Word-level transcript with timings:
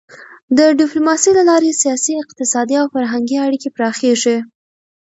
د 0.57 0.59
ډيپلوماسی 0.79 1.31
له 1.37 1.43
لارې 1.49 1.79
سیاسي، 1.81 2.13
اقتصادي 2.23 2.75
او 2.81 2.85
فرهنګي 2.93 3.37
اړیکې 3.45 3.69
پراخېږي. 3.77 4.37